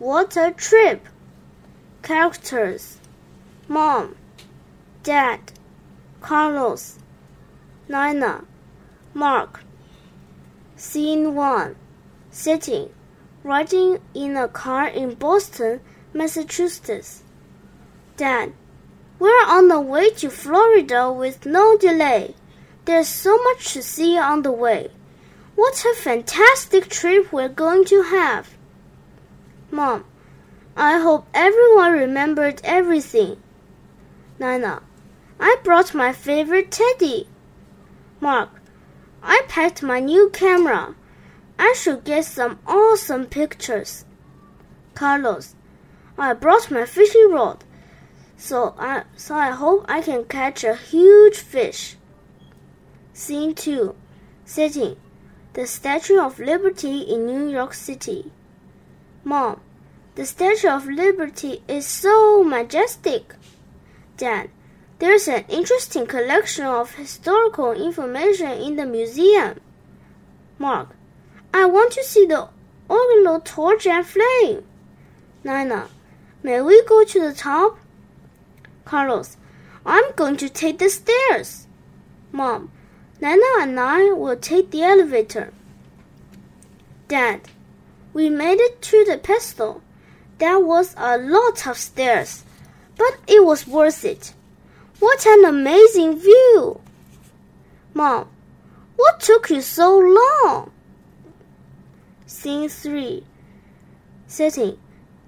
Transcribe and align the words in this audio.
What 0.00 0.34
a 0.34 0.50
trip! 0.52 1.06
Characters 2.02 2.96
Mom, 3.68 4.16
Dad, 5.02 5.52
Carlos, 6.22 6.98
Nina, 7.86 8.44
Mark. 9.12 9.62
Scene 10.74 11.34
1 11.34 11.76
Sitting, 12.30 12.88
riding 13.44 13.98
in 14.14 14.38
a 14.38 14.48
car 14.48 14.88
in 14.88 15.16
Boston, 15.16 15.80
Massachusetts. 16.14 17.22
Dad, 18.16 18.54
we're 19.18 19.44
on 19.46 19.68
the 19.68 19.82
way 19.82 20.08
to 20.12 20.30
Florida 20.30 21.12
with 21.12 21.44
no 21.44 21.76
delay. 21.76 22.34
There's 22.86 23.06
so 23.08 23.36
much 23.42 23.74
to 23.74 23.82
see 23.82 24.16
on 24.16 24.40
the 24.40 24.50
way. 24.50 24.92
What 25.56 25.84
a 25.84 25.94
fantastic 25.94 26.88
trip 26.88 27.30
we're 27.30 27.50
going 27.50 27.84
to 27.84 28.00
have. 28.00 28.56
Mom, 29.80 30.04
I 30.76 30.98
hope 30.98 31.26
everyone 31.32 31.92
remembered 31.92 32.60
everything. 32.64 33.42
Nana, 34.38 34.82
I 35.40 35.56
brought 35.64 35.94
my 35.94 36.12
favorite 36.12 36.70
teddy. 36.70 37.28
Mark, 38.20 38.50
I 39.22 39.40
packed 39.48 39.82
my 39.82 39.98
new 39.98 40.28
camera. 40.28 40.96
I 41.58 41.72
should 41.74 42.04
get 42.04 42.26
some 42.26 42.58
awesome 42.66 43.24
pictures. 43.24 44.04
Carlos, 44.94 45.54
I 46.18 46.34
brought 46.34 46.70
my 46.70 46.84
fishing 46.84 47.30
rod. 47.30 47.64
So 48.36 48.74
I 48.78 49.04
so 49.16 49.34
I 49.34 49.52
hope 49.52 49.86
I 49.88 50.02
can 50.02 50.26
catch 50.26 50.62
a 50.62 50.76
huge 50.76 51.38
fish. 51.38 51.96
Scene 53.14 53.54
2. 53.54 53.94
Setting. 54.44 54.96
The 55.54 55.66
Statue 55.66 56.20
of 56.20 56.38
Liberty 56.38 57.00
in 57.00 57.24
New 57.24 57.48
York 57.48 57.72
City. 57.72 58.30
Mom, 59.22 59.60
the 60.20 60.26
Statue 60.26 60.68
of 60.68 60.86
Liberty 60.86 61.62
is 61.66 61.86
so 61.86 62.44
majestic. 62.44 63.34
Dad, 64.18 64.50
there's 64.98 65.26
an 65.26 65.46
interesting 65.48 66.06
collection 66.06 66.66
of 66.66 66.96
historical 66.96 67.72
information 67.72 68.50
in 68.50 68.76
the 68.76 68.84
museum. 68.84 69.58
Mark, 70.58 70.88
I 71.54 71.64
want 71.64 71.92
to 71.92 72.04
see 72.04 72.26
the 72.26 72.48
original 72.90 73.40
torch 73.40 73.86
and 73.86 74.04
flame. 74.04 74.62
Nina, 75.42 75.88
may 76.42 76.60
we 76.60 76.84
go 76.84 77.02
to 77.02 77.18
the 77.18 77.32
top? 77.32 77.78
Carlos, 78.84 79.38
I'm 79.86 80.12
going 80.16 80.36
to 80.36 80.50
take 80.50 80.80
the 80.80 80.90
stairs. 80.90 81.66
Mom, 82.30 82.70
Nana 83.22 83.52
and 83.60 83.80
I 83.80 84.12
will 84.12 84.36
take 84.36 84.70
the 84.70 84.82
elevator. 84.82 85.54
Dad, 87.08 87.40
we 88.12 88.28
made 88.28 88.60
it 88.60 88.82
to 88.82 89.02
the 89.06 89.16
pedestal. 89.16 89.80
There 90.40 90.58
was 90.58 90.94
a 90.96 91.18
lot 91.18 91.66
of 91.66 91.76
stairs, 91.76 92.44
but 92.96 93.18
it 93.28 93.44
was 93.44 93.66
worth 93.66 94.06
it. 94.06 94.32
What 94.98 95.26
an 95.26 95.44
amazing 95.44 96.18
view! 96.18 96.80
Mom, 97.92 98.26
what 98.96 99.20
took 99.20 99.50
you 99.50 99.60
so 99.60 99.98
long? 99.98 100.70
Scene 102.24 102.70
3 102.70 103.22
Setting 104.26 104.78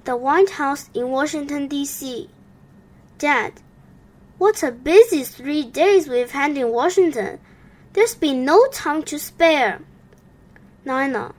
The 0.04 0.16
White 0.16 0.52
House 0.52 0.88
in 0.94 1.10
Washington, 1.10 1.68
D.C. 1.68 2.30
Dad, 3.18 3.60
what 4.38 4.62
a 4.62 4.72
busy 4.72 5.24
three 5.24 5.62
days 5.62 6.08
we've 6.08 6.30
had 6.30 6.56
in 6.56 6.72
Washington. 6.72 7.38
There's 7.92 8.14
been 8.14 8.46
no 8.46 8.66
time 8.68 9.02
to 9.02 9.18
spare. 9.18 9.82
Nina, 10.86 11.34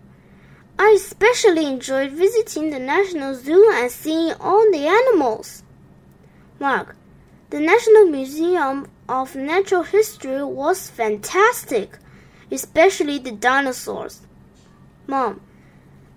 I 0.80 0.94
especially 0.96 1.66
enjoyed 1.66 2.12
visiting 2.12 2.70
the 2.70 2.80
National 2.80 3.36
Zoo 3.36 3.70
and 3.74 3.92
seeing 3.92 4.34
all 4.40 4.70
the 4.72 4.88
animals. 4.88 5.64
Mark, 6.60 6.96
the 7.50 7.60
National 7.60 8.06
Museum 8.06 8.90
of 9.08 9.36
Natural 9.36 9.84
History 9.84 10.44
was 10.44 10.90
fantastic, 10.90 11.98
especially 12.52 13.20
the 13.20 13.32
dinosaurs. 13.32 14.22
Mom, 15.06 15.42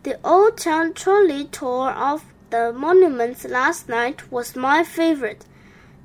the 0.02 0.18
old 0.24 0.56
town 0.56 0.94
trolley 0.94 1.44
tour 1.44 1.90
of 1.90 2.24
the 2.50 2.72
monuments 2.72 3.44
last 3.44 3.88
night 3.88 4.30
was 4.30 4.56
my 4.56 4.84
favorite. 4.84 5.44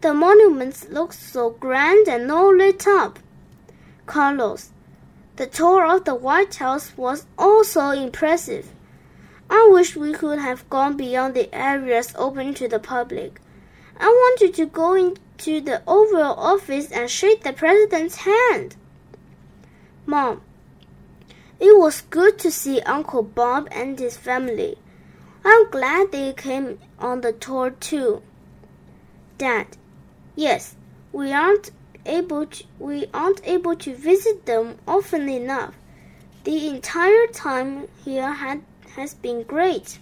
The 0.02 0.14
monuments 0.14 0.90
looked 0.90 1.14
so 1.14 1.52
grand 1.52 2.08
and 2.08 2.32
all 2.32 2.56
lit 2.56 2.88
up. 2.88 3.20
Carlos, 4.08 4.72
the 5.42 5.48
tour 5.48 5.88
of 5.88 6.06
the 6.06 6.14
White 6.14 6.54
House 6.58 6.96
was 6.96 7.26
also 7.36 7.90
impressive. 7.90 8.70
I 9.50 9.70
wish 9.74 9.96
we 9.96 10.14
could 10.14 10.38
have 10.38 10.70
gone 10.70 10.96
beyond 10.96 11.34
the 11.34 11.50
areas 11.52 12.14
open 12.16 12.54
to 12.54 12.68
the 12.68 12.78
public. 12.78 13.42
I 14.00 14.06
wanted 14.06 14.54
to 14.54 14.68
go 14.68 14.94
into 14.94 15.60
the 15.60 15.82
Oval 15.88 16.36
Office 16.36 16.92
and 16.92 17.10
shake 17.10 17.42
the 17.42 17.54
president's 17.54 18.18
hand. 18.18 18.76
Mom, 20.06 20.44
it 21.60 21.76
was 21.76 22.02
good 22.02 22.38
to 22.38 22.52
see 22.52 22.80
Uncle 22.82 23.24
Bob 23.24 23.68
and 23.72 23.98
his 23.98 24.18
family. 24.18 24.78
I'm 25.44 25.72
glad 25.72 26.12
they 26.12 26.34
came 26.34 26.78
on 27.00 27.22
the 27.22 27.34
tour 27.34 27.72
too. 27.72 28.22
Dad, 29.40 29.76
yes, 30.36 30.76
we 31.12 31.34
aren't 31.34 31.72
able 32.06 32.46
to, 32.46 32.64
we 32.80 33.08
aren't 33.14 33.42
able 33.48 33.76
to 33.76 33.96
visit 33.96 34.46
them 34.46 34.78
often 34.88 35.30
enough. 35.30 35.76
The 36.44 36.68
entire 36.68 37.28
time 37.28 37.88
here 38.04 38.32
had, 38.34 38.64
has 38.96 39.14
been 39.14 39.44
great. 39.44 40.00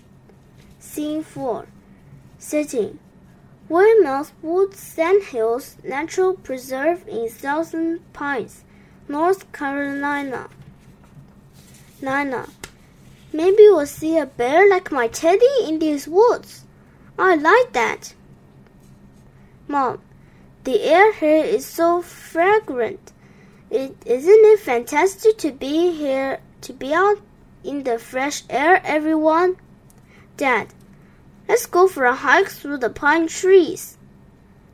Scene 0.79 1.23
4 1.23 1.67
Setting 2.38 2.99
Windmills 3.67 4.31
Wood 4.41 4.73
Sandhills 4.73 5.75
Natural 5.83 6.33
Preserve 6.33 7.07
in 7.07 7.29
Southern 7.29 7.99
Pines, 8.13 8.63
North 9.07 9.51
Carolina. 9.51 10.47
Nina, 12.01 12.47
maybe 13.33 13.63
we'll 13.69 13.85
see 13.85 14.17
a 14.17 14.25
bear 14.25 14.69
like 14.69 14.91
my 14.91 15.07
teddy 15.07 15.45
in 15.67 15.79
these 15.79 16.07
woods. 16.07 16.63
I 17.17 17.35
like 17.35 17.73
that. 17.73 18.13
Mom, 19.67 20.01
the 20.63 20.81
air 20.83 21.13
here 21.13 21.43
is 21.43 21.65
so 21.65 22.01
fragrant. 22.01 23.13
It 23.69 23.95
isn't 24.05 24.45
it 24.45 24.59
fantastic 24.59 25.37
to 25.39 25.51
be 25.51 25.91
here 25.91 26.39
to 26.61 26.73
be 26.73 26.93
out 26.93 27.21
in 27.63 27.83
the 27.83 27.97
fresh 27.99 28.43
air, 28.49 28.81
everyone? 28.83 29.57
Dad, 30.37 30.73
let's 31.47 31.65
go 31.65 31.87
for 31.87 32.05
a 32.05 32.15
hike 32.15 32.49
through 32.49 32.77
the 32.77 32.89
pine 32.89 33.27
trees. 33.27 33.97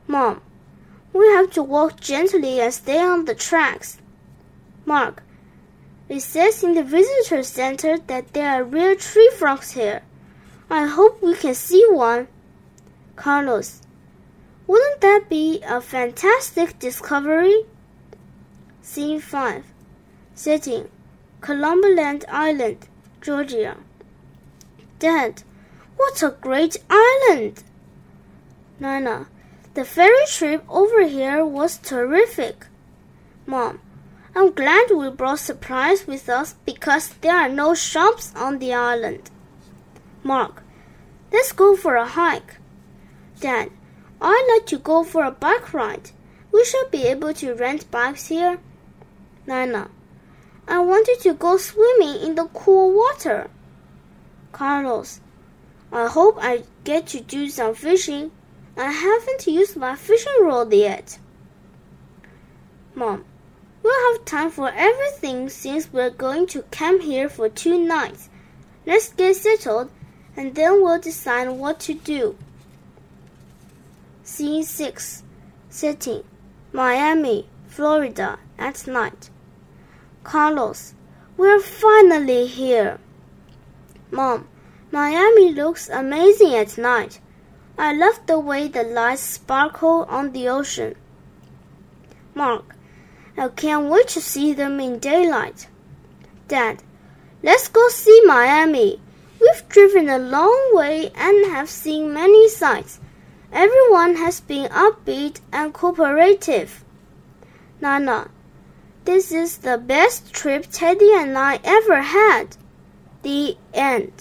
Mom, 0.06 0.40
we 1.12 1.26
have 1.28 1.50
to 1.52 1.62
walk 1.62 2.00
gently 2.00 2.60
and 2.60 2.72
stay 2.72 3.00
on 3.00 3.24
the 3.24 3.34
tracks. 3.34 3.98
Mark, 4.84 5.22
it 6.08 6.20
says 6.20 6.62
in 6.62 6.74
the 6.74 6.84
visitor 6.84 7.42
center 7.42 7.98
that 7.98 8.32
there 8.32 8.50
are 8.50 8.64
rare 8.64 8.94
tree 8.94 9.30
frogs 9.36 9.72
here. 9.72 10.02
I 10.70 10.86
hope 10.86 11.22
we 11.22 11.34
can 11.34 11.54
see 11.54 11.84
one. 11.88 12.28
Carlos, 13.16 13.82
wouldn't 14.66 15.00
that 15.00 15.28
be 15.28 15.62
a 15.66 15.80
fantastic 15.80 16.78
discovery? 16.78 17.64
Scene 18.82 19.20
5 19.20 19.64
Setting 20.34 20.88
Cumberland 21.40 22.24
Island, 22.28 22.88
Georgia. 23.20 23.76
Dad, 24.98 25.42
what 25.96 26.22
a 26.22 26.36
great 26.40 26.76
island! 26.90 27.62
Nana, 28.80 29.28
the 29.74 29.84
ferry 29.84 30.26
trip 30.26 30.64
over 30.68 31.06
here 31.06 31.44
was 31.44 31.78
terrific. 31.78 32.66
Mom, 33.46 33.80
I'm 34.34 34.52
glad 34.52 34.90
we 34.90 35.10
brought 35.10 35.38
supplies 35.38 36.06
with 36.06 36.28
us 36.28 36.54
because 36.64 37.08
there 37.20 37.36
are 37.36 37.48
no 37.48 37.74
shops 37.74 38.32
on 38.34 38.58
the 38.58 38.74
island. 38.74 39.30
Mark, 40.22 40.62
let's 41.32 41.52
go 41.52 41.76
for 41.76 41.96
a 41.96 42.06
hike. 42.06 42.56
Dad, 43.40 43.70
I'd 44.20 44.46
like 44.54 44.66
to 44.66 44.78
go 44.78 45.04
for 45.04 45.24
a 45.24 45.30
bike 45.30 45.74
ride. 45.74 46.10
We 46.52 46.64
should 46.64 46.90
be 46.90 47.04
able 47.04 47.34
to 47.34 47.54
rent 47.54 47.90
bikes 47.90 48.28
here. 48.28 48.58
Nana, 49.46 49.90
I 50.66 50.80
wanted 50.80 51.20
to 51.20 51.34
go 51.34 51.56
swimming 51.58 52.22
in 52.22 52.34
the 52.34 52.46
cool 52.46 52.92
water. 52.92 53.50
Carlos, 54.52 55.20
I 55.92 56.08
hope 56.08 56.38
I 56.40 56.64
get 56.84 57.06
to 57.08 57.20
do 57.20 57.48
some 57.48 57.74
fishing. 57.74 58.32
I 58.76 58.90
haven't 58.90 59.46
used 59.46 59.76
my 59.76 59.94
fishing 59.94 60.32
rod 60.40 60.72
yet. 60.72 61.18
Mom, 62.94 63.24
we'll 63.82 64.14
have 64.14 64.24
time 64.24 64.50
for 64.50 64.70
everything 64.74 65.48
since 65.50 65.92
we're 65.92 66.10
going 66.10 66.46
to 66.48 66.62
camp 66.70 67.02
here 67.02 67.28
for 67.28 67.48
two 67.48 67.78
nights. 67.78 68.30
Let's 68.86 69.12
get 69.12 69.36
settled 69.36 69.90
and 70.36 70.54
then 70.54 70.82
we'll 70.82 71.00
decide 71.00 71.50
what 71.50 71.80
to 71.80 71.94
do. 71.94 72.36
Scene 74.28 74.64
6 74.64 75.22
Setting 75.70 76.24
Miami, 76.72 77.48
Florida 77.68 78.40
at 78.58 78.84
night. 78.88 79.30
Carlos, 80.24 80.94
we're 81.36 81.60
finally 81.60 82.48
here. 82.48 82.98
Mom, 84.10 84.48
Miami 84.90 85.52
looks 85.52 85.88
amazing 85.88 86.56
at 86.56 86.76
night. 86.76 87.20
I 87.78 87.94
love 87.94 88.18
the 88.26 88.40
way 88.40 88.66
the 88.66 88.82
lights 88.82 89.22
sparkle 89.22 90.04
on 90.08 90.32
the 90.32 90.48
ocean. 90.48 90.96
Mark, 92.34 92.74
I 93.38 93.46
can't 93.46 93.88
wait 93.88 94.08
to 94.08 94.20
see 94.20 94.52
them 94.52 94.80
in 94.80 94.98
daylight. 94.98 95.68
Dad, 96.48 96.82
let's 97.44 97.68
go 97.68 97.88
see 97.90 98.22
Miami. 98.26 99.00
We've 99.40 99.68
driven 99.68 100.08
a 100.08 100.18
long 100.18 100.70
way 100.72 101.12
and 101.14 101.52
have 101.52 101.70
seen 101.70 102.12
many 102.12 102.48
sights. 102.48 102.98
Everyone 103.56 104.16
has 104.16 104.42
been 104.42 104.68
upbeat 104.68 105.40
and 105.50 105.72
cooperative. 105.72 106.84
Nana, 107.80 108.28
this 109.06 109.32
is 109.32 109.56
the 109.56 109.78
best 109.78 110.30
trip 110.34 110.66
Teddy 110.70 111.14
and 111.14 111.38
I 111.38 111.58
ever 111.64 112.02
had. 112.02 112.58
The 113.22 113.56
end. 113.72 114.12